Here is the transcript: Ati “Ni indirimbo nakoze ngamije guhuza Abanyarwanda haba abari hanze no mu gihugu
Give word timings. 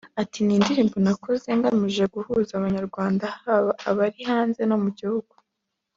Ati 0.21 0.39
“Ni 0.43 0.53
indirimbo 0.57 0.97
nakoze 1.05 1.47
ngamije 1.57 2.03
guhuza 2.13 2.51
Abanyarwanda 2.55 3.25
haba 3.43 3.71
abari 3.89 4.21
hanze 4.31 4.61
no 4.69 4.77
mu 4.83 4.89
gihugu 4.97 5.33